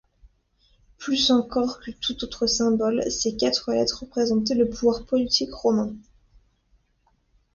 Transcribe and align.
Plus 0.97 1.29
encore 1.29 1.79
que 1.79 1.91
tout 1.91 2.23
autre 2.23 2.47
symbole, 2.47 3.03
ces 3.11 3.37
quatre 3.37 3.71
lettres 3.71 3.99
représentaient 3.99 4.55
le 4.55 4.67
pouvoir 4.67 5.05
politique 5.05 5.53
romain. 5.53 5.93